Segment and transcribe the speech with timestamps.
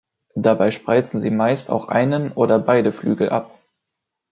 [0.33, 3.59] Dabei spreizen sie meist auch einen oder beide Flügel ab.